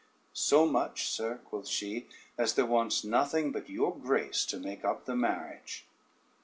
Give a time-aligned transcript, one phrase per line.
[0.33, 5.05] "So much, sir," quoth she, "as there wants nothing but your grace to make up
[5.05, 5.85] the marriage."